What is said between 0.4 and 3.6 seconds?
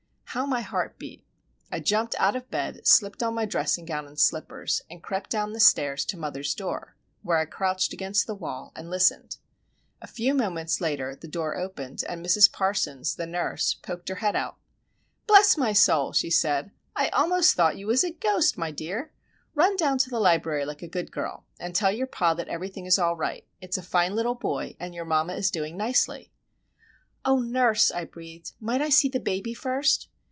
my heart beat. I jumped out of bed, slipped on my